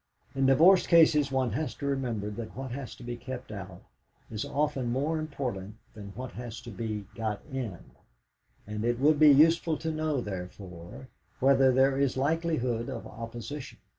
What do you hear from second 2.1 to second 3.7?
that what has to be kept